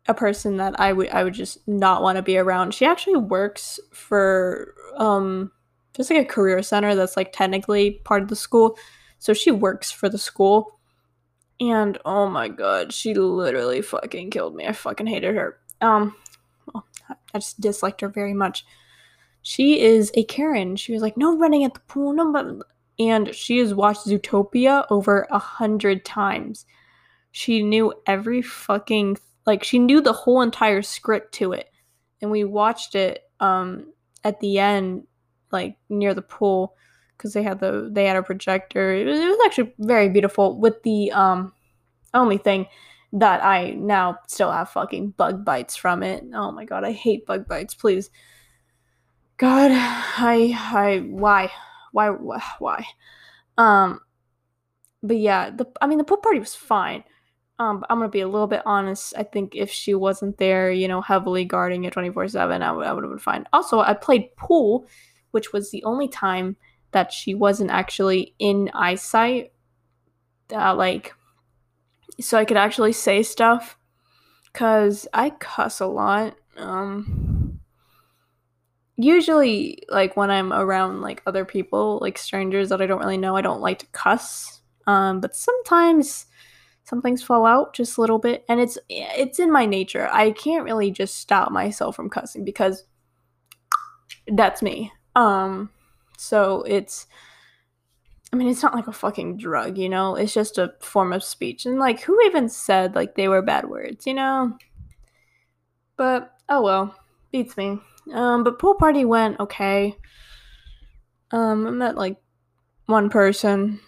a 0.07 0.13
person 0.13 0.57
that 0.57 0.79
I 0.79 0.91
would 0.91 1.09
I 1.09 1.23
would 1.23 1.33
just 1.33 1.65
not 1.67 2.01
want 2.01 2.17
to 2.17 2.21
be 2.21 2.37
around. 2.37 2.73
She 2.73 2.85
actually 2.85 3.17
works 3.17 3.79
for 3.93 4.73
um 4.97 5.51
just 5.95 6.09
like 6.09 6.19
a 6.19 6.25
career 6.25 6.61
center 6.63 6.95
that's 6.95 7.15
like 7.15 7.31
technically 7.31 8.01
part 8.03 8.23
of 8.23 8.27
the 8.27 8.35
school. 8.35 8.77
So 9.19 9.33
she 9.33 9.51
works 9.51 9.91
for 9.91 10.09
the 10.09 10.17
school. 10.17 10.79
And 11.59 11.97
oh 12.05 12.29
my 12.29 12.49
god, 12.49 12.93
she 12.93 13.13
literally 13.13 13.81
fucking 13.81 14.29
killed 14.29 14.55
me. 14.55 14.65
I 14.67 14.73
fucking 14.73 15.07
hated 15.07 15.35
her. 15.35 15.57
Um 15.81 16.15
I 17.33 17.39
just 17.39 17.59
disliked 17.61 18.01
her 18.01 18.09
very 18.09 18.33
much. 18.33 18.65
She 19.41 19.81
is 19.81 20.11
a 20.15 20.23
Karen. 20.23 20.75
She 20.75 20.93
was 20.93 21.01
like, 21.01 21.17
no 21.17 21.37
running 21.37 21.63
at 21.63 21.73
the 21.73 21.79
pool, 21.81 22.13
no, 22.13 22.31
but 22.31 22.65
and 22.99 23.33
she 23.33 23.59
has 23.59 23.73
watched 23.73 24.07
Zootopia 24.07 24.85
over 24.89 25.27
a 25.29 25.39
hundred 25.39 26.03
times. 26.03 26.65
She 27.31 27.61
knew 27.63 27.93
every 28.05 28.41
fucking 28.41 29.17
like 29.45 29.63
she 29.63 29.79
knew 29.79 30.01
the 30.01 30.13
whole 30.13 30.41
entire 30.41 30.81
script 30.81 31.33
to 31.35 31.53
it, 31.53 31.69
and 32.21 32.31
we 32.31 32.43
watched 32.43 32.95
it 32.95 33.23
um 33.39 33.93
at 34.23 34.39
the 34.39 34.59
end, 34.59 35.05
like 35.51 35.77
near 35.89 36.13
the 36.13 36.21
pool, 36.21 36.75
because 37.15 37.33
they 37.33 37.43
had 37.43 37.59
the 37.59 37.89
they 37.91 38.05
had 38.05 38.17
a 38.17 38.23
projector. 38.23 38.93
It 38.93 39.05
was, 39.05 39.19
it 39.19 39.27
was 39.27 39.39
actually 39.45 39.73
very 39.79 40.09
beautiful 40.09 40.59
with 40.59 40.81
the 40.83 41.11
um 41.11 41.53
only 42.13 42.37
thing 42.37 42.65
that 43.13 43.43
I 43.43 43.71
now 43.71 44.19
still 44.27 44.51
have 44.51 44.69
fucking 44.69 45.11
bug 45.11 45.45
bites 45.45 45.75
from 45.75 46.03
it. 46.03 46.23
Oh 46.33 46.51
my 46.51 46.65
god, 46.65 46.83
I 46.83 46.91
hate 46.91 47.25
bug 47.25 47.47
bites. 47.47 47.73
Please, 47.73 48.09
God, 49.37 49.71
I, 49.71 50.53
I, 50.55 50.97
why, 51.07 51.51
why, 51.91 52.09
why? 52.59 52.85
Um, 53.57 54.01
but 55.03 55.17
yeah, 55.17 55.51
the 55.51 55.65
I 55.81 55.87
mean 55.87 55.97
the 55.97 56.03
pool 56.03 56.17
party 56.17 56.39
was 56.39 56.55
fine. 56.55 57.03
Um, 57.59 57.83
I'm 57.89 57.99
gonna 57.99 58.09
be 58.09 58.21
a 58.21 58.27
little 58.27 58.47
bit 58.47 58.61
honest. 58.65 59.13
I 59.17 59.23
think 59.23 59.55
if 59.55 59.71
she 59.71 59.93
wasn't 59.93 60.37
there, 60.37 60.71
you 60.71 60.87
know, 60.87 61.01
heavily 61.01 61.45
guarding 61.45 61.85
it 61.85 61.93
24 61.93 62.27
seven, 62.29 62.61
I 62.61 62.71
would 62.71 62.85
I 62.85 62.93
would 62.93 63.03
have 63.03 63.11
been 63.11 63.19
fine. 63.19 63.45
Also, 63.53 63.79
I 63.79 63.93
played 63.93 64.35
pool, 64.35 64.87
which 65.31 65.53
was 65.53 65.71
the 65.71 65.83
only 65.83 66.07
time 66.07 66.57
that 66.91 67.11
she 67.11 67.33
wasn't 67.33 67.71
actually 67.71 68.35
in 68.39 68.69
eyesight. 68.73 69.53
Uh, 70.51 70.73
like 70.73 71.13
so 72.19 72.37
I 72.37 72.45
could 72.45 72.57
actually 72.57 72.93
say 72.93 73.23
stuff 73.23 73.77
cuz 74.53 75.07
I 75.13 75.29
cuss 75.31 75.79
a 75.79 75.85
lot. 75.85 76.35
Um 76.57 77.59
usually 78.97 79.83
like 79.89 80.17
when 80.17 80.31
I'm 80.31 80.51
around 80.51 81.01
like 81.01 81.21
other 81.25 81.45
people, 81.45 81.99
like 82.01 82.17
strangers 82.17 82.69
that 82.69 82.81
I 82.81 82.87
don't 82.87 82.99
really 82.99 83.17
know, 83.17 83.35
I 83.35 83.41
don't 83.41 83.61
like 83.61 83.79
to 83.79 83.87
cuss. 83.87 84.61
Um 84.87 85.19
but 85.19 85.35
sometimes 85.35 86.25
some 86.83 87.01
things 87.01 87.21
fall 87.21 87.45
out 87.45 87.73
just 87.73 87.97
a 87.97 88.01
little 88.01 88.19
bit 88.19 88.45
and 88.47 88.59
it's 88.59 88.77
it's 88.89 89.39
in 89.39 89.51
my 89.51 89.65
nature. 89.65 90.07
I 90.11 90.31
can't 90.31 90.63
really 90.63 90.89
just 90.89 91.17
stop 91.17 91.51
myself 91.51 91.95
from 91.95 92.09
cussing 92.09 92.45
because 92.45 92.85
that's 94.27 94.61
me. 94.61 94.91
Um 95.15 95.69
so 96.17 96.63
it's 96.63 97.07
I 98.33 98.35
mean, 98.35 98.49
it's 98.49 98.61
not 98.61 98.75
like 98.75 98.87
a 98.87 98.91
fucking 98.93 99.37
drug, 99.37 99.77
you 99.77 99.87
know? 99.87 100.15
It's 100.15 100.33
just 100.33 100.57
a 100.57 100.73
form 100.81 101.13
of 101.13 101.23
speech. 101.23 101.65
And, 101.65 101.79
like, 101.79 102.01
who 102.01 102.19
even 102.25 102.49
said, 102.49 102.93
like, 102.93 103.15
they 103.15 103.27
were 103.27 103.41
bad 103.41 103.69
words, 103.69 104.05
you 104.05 104.13
know? 104.13 104.57
But, 105.95 106.33
oh 106.49 106.61
well. 106.61 106.95
Beats 107.31 107.55
me. 107.55 107.79
Um, 108.13 108.43
but 108.43 108.59
pool 108.59 108.75
party 108.75 109.05
went 109.05 109.39
okay. 109.39 109.97
Um, 111.31 111.67
I 111.67 111.71
met, 111.71 111.95
like, 111.95 112.17
one 112.85 113.09
person. 113.09 113.79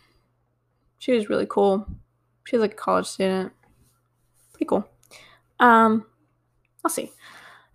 She 0.99 1.11
was 1.11 1.29
really 1.29 1.47
cool. 1.49 1.85
She 2.45 2.55
was, 2.55 2.61
like, 2.61 2.73
a 2.73 2.77
college 2.77 3.07
student. 3.07 3.51
Pretty 4.53 4.65
cool. 4.65 4.89
Um, 5.59 6.05
I'll 6.83 6.91
see. 6.91 7.11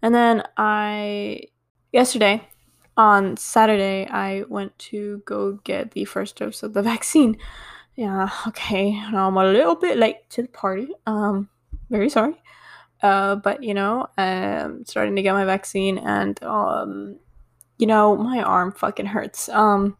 And 0.02 0.14
then 0.14 0.44
I, 0.56 1.42
yesterday, 1.92 2.46
on 2.96 3.36
Saturday, 3.36 4.06
I 4.06 4.44
went 4.48 4.78
to 4.90 5.22
go 5.24 5.58
get 5.64 5.92
the 5.92 6.04
first 6.04 6.36
dose 6.36 6.62
of 6.62 6.74
the 6.74 6.82
vaccine. 6.92 7.36
Yeah, 7.96 8.28
okay, 8.48 8.98
I'm 8.98 9.36
a 9.36 9.44
little 9.44 9.76
bit 9.76 9.98
late 9.98 10.28
to 10.30 10.42
the 10.42 10.48
party. 10.48 10.88
Um, 11.06 11.48
very 11.90 12.08
sorry. 12.10 12.34
Uh, 13.02 13.36
but 13.36 13.62
you 13.62 13.74
know, 13.74 14.08
I'm 14.16 14.84
starting 14.84 15.16
to 15.16 15.22
get 15.22 15.32
my 15.34 15.44
vaccine, 15.44 15.98
and 15.98 16.42
um, 16.42 17.18
you 17.78 17.86
know, 17.86 18.16
my 18.16 18.42
arm 18.42 18.72
fucking 18.72 19.06
hurts. 19.06 19.48
Um, 19.48 19.96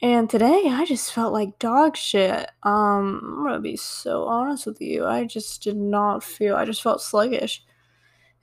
and 0.00 0.28
today 0.28 0.64
I 0.66 0.84
just 0.84 1.12
felt 1.12 1.32
like 1.32 1.58
dog 1.58 1.96
shit. 1.96 2.50
Um, 2.62 3.20
I'm 3.24 3.44
gonna 3.44 3.60
be 3.60 3.76
so 3.76 4.24
honest 4.24 4.66
with 4.66 4.80
you. 4.80 5.06
I 5.06 5.24
just 5.24 5.62
did 5.62 5.76
not 5.76 6.22
feel. 6.22 6.56
I 6.56 6.64
just 6.64 6.82
felt 6.82 7.02
sluggish 7.02 7.64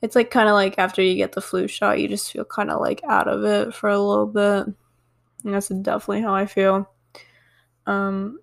it's 0.02 0.16
like 0.16 0.32
kind 0.32 0.50
of 0.50 0.54
like 0.54 0.76
after 0.78 1.02
you 1.02 1.16
get 1.16 1.34
the 1.34 1.42
flu 1.42 1.68
shot, 1.68 2.00
you 2.00 2.08
just 2.08 2.32
feel 2.32 2.46
kind 2.46 2.72
of 2.72 2.82
like 2.82 3.04
out 3.04 3.28
of 3.28 3.44
it 3.44 3.74
for 3.74 3.90
a 3.90 4.00
little 4.00 4.28
bit. 4.28 4.74
And 5.44 5.54
that's 5.54 5.70
definitely 5.70 6.22
how 6.22 6.34
I 6.34 6.46
feel. 6.46 6.90
Um, 7.86 8.40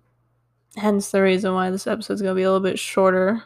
hence 0.75 1.11
the 1.11 1.21
reason 1.21 1.53
why 1.53 1.69
this 1.69 1.87
episode's 1.87 2.21
gonna 2.21 2.35
be 2.35 2.43
a 2.43 2.51
little 2.51 2.65
bit 2.65 2.79
shorter. 2.79 3.43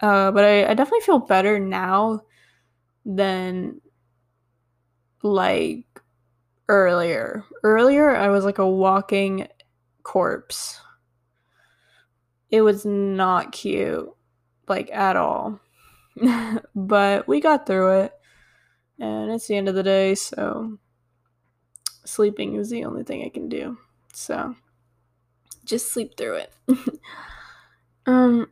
Uh, 0.00 0.30
but 0.30 0.44
I, 0.44 0.70
I 0.70 0.74
definitely 0.74 1.00
feel 1.00 1.18
better 1.18 1.58
now 1.58 2.20
than 3.04 3.80
like 5.22 5.86
earlier. 6.68 7.44
Earlier, 7.62 8.14
I 8.14 8.28
was 8.28 8.44
like 8.44 8.58
a 8.58 8.68
walking 8.68 9.48
corpse. 10.02 10.80
It 12.50 12.62
was 12.62 12.84
not 12.84 13.52
cute, 13.52 14.08
like 14.68 14.90
at 14.92 15.16
all. 15.16 15.60
but 16.74 17.28
we 17.28 17.40
got 17.40 17.66
through 17.66 18.00
it, 18.00 18.12
and 18.98 19.30
it's 19.30 19.46
the 19.46 19.56
end 19.56 19.68
of 19.68 19.74
the 19.74 19.82
day, 19.82 20.14
so 20.14 20.78
sleeping 22.04 22.54
is 22.56 22.70
the 22.70 22.84
only 22.84 23.02
thing 23.02 23.24
I 23.24 23.28
can 23.28 23.48
do. 23.48 23.78
So 24.12 24.56
just 25.64 25.92
sleep 25.92 26.16
through 26.16 26.36
it. 26.36 26.52
um, 28.06 28.48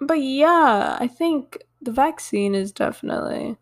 but 0.00 0.22
yeah, 0.22 0.96
I 0.98 1.08
think 1.08 1.64
the 1.82 1.92
vaccine 1.92 2.54
is 2.54 2.72
definitely 2.72 3.56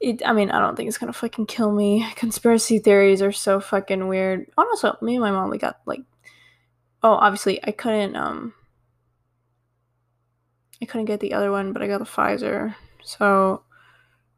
it, 0.00 0.22
I 0.24 0.32
mean, 0.32 0.50
I 0.50 0.58
don't 0.58 0.76
think 0.76 0.88
it's 0.88 0.98
gonna 0.98 1.12
fucking 1.12 1.46
kill 1.46 1.70
me. 1.70 2.06
Conspiracy 2.16 2.78
theories 2.78 3.22
are 3.22 3.32
so 3.32 3.60
fucking 3.60 4.08
weird. 4.08 4.50
Also, 4.56 4.96
me 5.02 5.16
and 5.16 5.22
my 5.22 5.30
mom, 5.30 5.50
we 5.50 5.58
got 5.58 5.80
like, 5.86 6.00
oh, 7.02 7.12
obviously, 7.12 7.62
I 7.64 7.72
couldn't, 7.72 8.16
um, 8.16 8.54
I 10.82 10.86
couldn't 10.86 11.06
get 11.06 11.20
the 11.20 11.34
other 11.34 11.50
one, 11.50 11.72
but 11.72 11.82
I 11.82 11.86
got 11.86 11.98
the 11.98 12.04
Pfizer. 12.04 12.74
So 13.02 13.62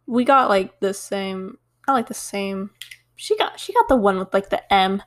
we 0.07 0.25
got 0.25 0.49
like 0.49 0.81
the 0.81 0.95
same, 0.95 1.59
not 1.87 1.95
like 1.95 2.09
the 2.09 2.15
same. 2.15 2.71
She 3.17 3.37
got, 3.37 3.61
she 3.61 3.73
got 3.73 3.89
the 3.89 3.97
one 3.97 4.19
with 4.19 4.33
like 4.35 4.51
the 4.51 4.73
M. 4.73 5.03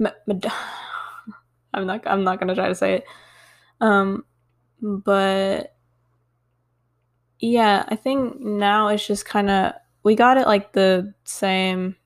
M- 0.00 0.12
M- 0.28 0.40
I'm 1.74 1.86
not, 1.86 2.06
I'm 2.06 2.24
not 2.24 2.40
gonna 2.40 2.54
try 2.54 2.68
to 2.68 2.74
say 2.74 2.94
it. 2.94 3.04
Um, 3.80 4.24
but 4.80 5.74
yeah, 7.38 7.84
I 7.88 7.96
think 7.96 8.40
now 8.40 8.88
it's 8.88 9.06
just 9.06 9.26
kind 9.26 9.50
of 9.50 9.72
we 10.02 10.14
got 10.14 10.38
it 10.38 10.46
like 10.46 10.72
the 10.72 11.12
same 11.24 11.96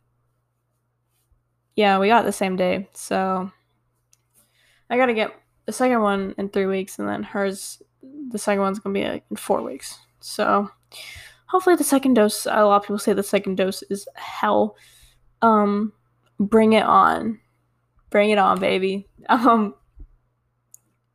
yeah 1.76 1.98
we 1.98 2.08
got 2.08 2.24
the 2.24 2.32
same 2.32 2.56
day 2.56 2.88
so 2.92 3.50
i 4.88 4.96
gotta 4.96 5.14
get 5.14 5.34
the 5.70 5.76
second 5.76 6.00
one 6.00 6.34
in 6.38 6.48
three 6.48 6.66
weeks 6.66 6.98
and 6.98 7.08
then 7.08 7.22
hers 7.22 7.82
the 8.30 8.38
second 8.38 8.62
one's 8.62 8.78
gonna 8.78 8.92
be 8.92 9.04
like 9.04 9.24
in 9.30 9.36
four 9.36 9.62
weeks 9.62 9.98
so 10.20 10.68
hopefully 11.46 11.76
the 11.76 11.84
second 11.84 12.14
dose 12.14 12.46
a 12.46 12.64
lot 12.64 12.76
of 12.76 12.82
people 12.82 12.98
say 12.98 13.12
the 13.12 13.22
second 13.22 13.56
dose 13.56 13.82
is 13.84 14.08
hell 14.14 14.76
um 15.42 15.92
bring 16.38 16.72
it 16.72 16.84
on 16.84 17.38
bring 18.10 18.30
it 18.30 18.38
on 18.38 18.58
baby 18.58 19.06
um 19.28 19.74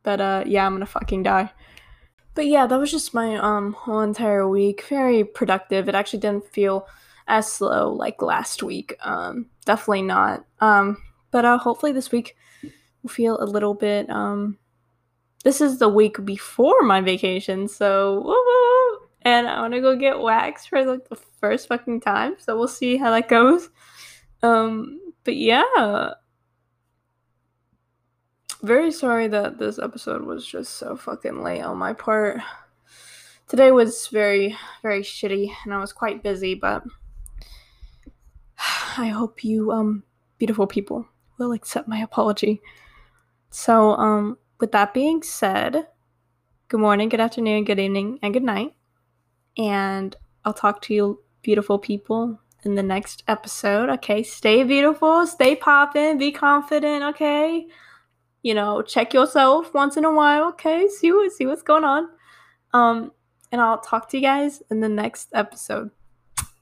but 0.02 0.20
uh 0.20 0.42
yeah 0.46 0.66
i'm 0.66 0.72
gonna 0.72 0.86
fucking 0.86 1.22
die 1.22 1.50
but 2.36 2.46
yeah, 2.46 2.66
that 2.66 2.78
was 2.78 2.90
just 2.92 3.14
my 3.14 3.36
um 3.36 3.72
whole 3.72 4.02
entire 4.02 4.46
week. 4.46 4.84
Very 4.88 5.24
productive. 5.24 5.88
It 5.88 5.94
actually 5.96 6.20
didn't 6.20 6.46
feel 6.52 6.86
as 7.26 7.50
slow 7.50 7.92
like 7.92 8.20
last 8.22 8.62
week. 8.62 8.94
Um, 9.00 9.46
definitely 9.64 10.02
not. 10.02 10.44
Um, 10.60 10.98
but 11.30 11.46
uh, 11.46 11.58
hopefully 11.58 11.92
this 11.92 12.12
week 12.12 12.36
feel 13.08 13.38
a 13.40 13.44
little 13.44 13.74
bit. 13.74 14.08
Um, 14.10 14.58
this 15.44 15.60
is 15.60 15.78
the 15.78 15.88
week 15.88 16.24
before 16.24 16.82
my 16.82 17.00
vacation, 17.00 17.68
so 17.68 18.20
woo-woo, 18.20 19.08
and 19.22 19.46
I 19.46 19.60
want 19.60 19.74
to 19.74 19.80
go 19.80 19.96
get 19.96 20.18
waxed 20.18 20.68
for 20.68 20.84
like 20.84 21.08
the 21.08 21.16
first 21.16 21.68
fucking 21.68 22.00
time. 22.00 22.36
So 22.38 22.56
we'll 22.58 22.68
see 22.68 22.96
how 22.96 23.10
that 23.10 23.28
goes. 23.28 23.68
Um, 24.42 25.00
but 25.24 25.36
yeah, 25.36 26.10
very 28.62 28.90
sorry 28.90 29.28
that 29.28 29.58
this 29.58 29.78
episode 29.78 30.24
was 30.24 30.46
just 30.46 30.74
so 30.76 30.96
fucking 30.96 31.42
late 31.42 31.62
on 31.62 31.76
my 31.76 31.92
part. 31.92 32.40
Today 33.48 33.70
was 33.70 34.08
very, 34.08 34.56
very 34.82 35.02
shitty, 35.02 35.52
and 35.64 35.72
I 35.72 35.78
was 35.78 35.92
quite 35.92 36.22
busy, 36.22 36.56
but 36.56 36.82
I 38.98 39.06
hope 39.08 39.44
you, 39.44 39.70
um, 39.70 40.02
beautiful 40.38 40.66
people, 40.66 41.06
will 41.38 41.52
accept 41.52 41.86
my 41.86 41.98
apology. 41.98 42.60
So, 43.50 43.96
um, 43.96 44.38
with 44.60 44.72
that 44.72 44.92
being 44.94 45.22
said, 45.22 45.86
good 46.68 46.80
morning, 46.80 47.08
good 47.08 47.20
afternoon, 47.20 47.64
good 47.64 47.78
evening, 47.78 48.18
and 48.22 48.32
good 48.32 48.42
night. 48.42 48.74
And 49.56 50.14
I'll 50.44 50.52
talk 50.52 50.82
to 50.82 50.94
you, 50.94 51.22
beautiful 51.42 51.78
people, 51.78 52.40
in 52.64 52.74
the 52.74 52.82
next 52.82 53.22
episode. 53.28 53.88
Okay, 53.90 54.22
stay 54.22 54.62
beautiful, 54.64 55.26
stay 55.26 55.56
popping, 55.56 56.18
be 56.18 56.32
confident. 56.32 57.02
Okay 57.04 57.66
you 58.46 58.54
know, 58.54 58.80
check 58.80 59.12
yourself 59.12 59.74
once 59.74 59.96
in 59.96 60.04
a 60.04 60.12
while, 60.12 60.50
okay? 60.50 60.86
See 60.86 61.10
what 61.10 61.32
see 61.32 61.46
what's 61.46 61.62
going 61.62 61.82
on. 61.82 62.08
Um, 62.72 63.10
and 63.50 63.60
I'll 63.60 63.80
talk 63.80 64.08
to 64.10 64.18
you 64.18 64.22
guys 64.22 64.62
in 64.70 64.78
the 64.78 64.88
next 64.88 65.30
episode. 65.34 65.90